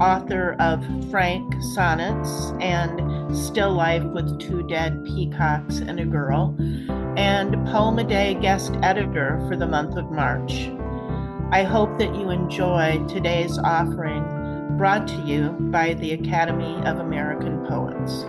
[0.00, 6.54] author of Frank Sonnets and Still Life with Two Dead Peacocks and a Girl,
[7.16, 10.70] and Poem a Day guest editor for the month of March.
[11.50, 14.22] I hope that you enjoy today's offering
[14.76, 18.24] brought to you by the Academy of American Poets.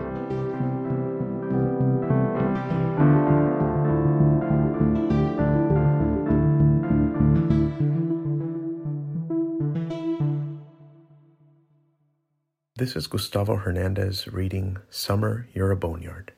[12.79, 16.31] This is Gustavo Hernandez reading Summer, You're a Boneyard.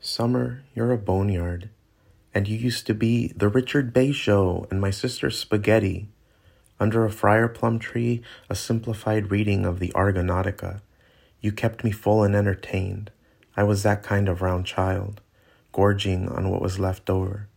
[0.00, 1.70] Summer, you're a boneyard,
[2.34, 6.08] and you used to be the Richard Bey Show and my sister's spaghetti.
[6.80, 8.20] Under a friar plum tree,
[8.50, 10.80] a simplified reading of the Argonautica.
[11.40, 13.12] You kept me full and entertained.
[13.56, 15.20] I was that kind of round child,
[15.70, 17.48] gorging on what was left over.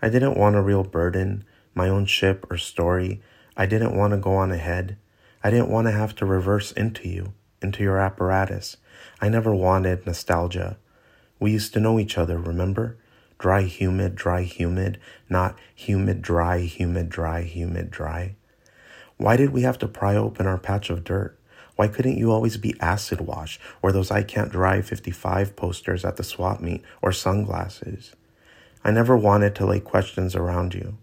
[0.00, 1.42] I didn't want a real burden,
[1.74, 3.20] my own ship or story.
[3.56, 4.98] I didn't want to go on ahead.
[5.42, 8.76] I didn't want to have to reverse into you, into your apparatus.
[9.20, 10.78] I never wanted nostalgia.
[11.38, 12.96] We used to know each other, remember?
[13.38, 18.34] Dry, humid, dry, humid, not humid, dry, humid, dry, humid, dry.
[19.16, 21.38] Why did we have to pry open our patch of dirt?
[21.76, 26.16] Why couldn't you always be acid wash or those I Can't Drive 55 posters at
[26.16, 28.16] the swap meet or sunglasses?
[28.82, 30.98] I never wanted to lay questions around you.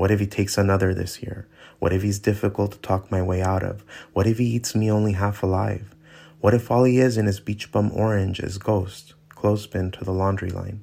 [0.00, 1.46] What if he takes another this year?
[1.78, 3.84] What if he's difficult to talk my way out of?
[4.14, 5.94] What if he eats me only half alive?
[6.40, 10.14] What if all he is in his beach bum orange is ghost, clothespin to the
[10.14, 10.80] laundry line?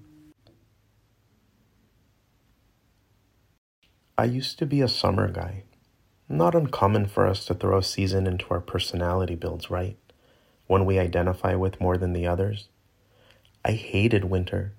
[4.20, 5.64] I used to be a summer guy.
[6.30, 9.98] Not uncommon for us to throw a season into our personality builds, right?
[10.68, 12.68] One we identify with more than the others.
[13.66, 14.74] I hated winter.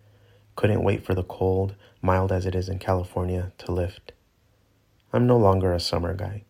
[0.55, 4.13] Couldn't wait for the cold, mild as it is in California, to lift.
[5.13, 6.45] I'm no longer a summer guy.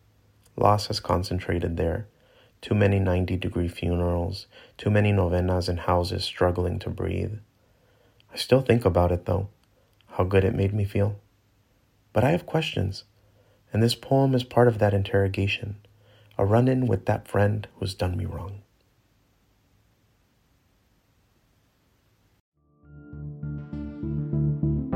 [0.57, 2.07] Loss has concentrated there.
[2.61, 4.47] Too many 90 degree funerals,
[4.77, 7.39] too many novenas and houses struggling to breathe.
[8.33, 9.47] I still think about it though,
[10.09, 11.15] how good it made me feel.
[12.11, 13.05] But I have questions,
[13.71, 15.77] and this poem is part of that interrogation,
[16.37, 18.61] a run in with that friend who's done me wrong.